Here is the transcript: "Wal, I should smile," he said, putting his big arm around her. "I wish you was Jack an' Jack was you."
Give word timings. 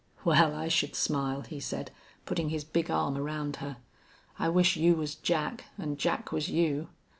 "Wal, 0.25 0.55
I 0.55 0.67
should 0.67 0.95
smile," 0.95 1.41
he 1.41 1.59
said, 1.59 1.91
putting 2.25 2.49
his 2.49 2.63
big 2.63 2.89
arm 2.89 3.15
around 3.15 3.57
her. 3.57 3.77
"I 4.39 4.49
wish 4.49 4.75
you 4.75 4.95
was 4.95 5.13
Jack 5.13 5.65
an' 5.77 5.95
Jack 5.97 6.31
was 6.31 6.49
you." 6.49 6.89